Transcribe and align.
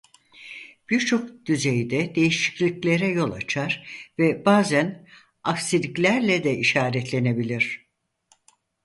Birçok 0.89 1.45
düzeyde 1.45 2.15
değişikliklere 2.15 3.07
yol 3.07 3.31
açar 3.31 3.87
ve 4.19 4.45
bazen 4.45 5.07
aksiliklerle 5.43 6.43
de 6.43 6.57
işaretlenebilir. 6.57 7.85